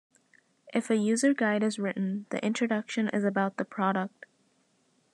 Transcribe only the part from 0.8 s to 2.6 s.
a Userguide is written, the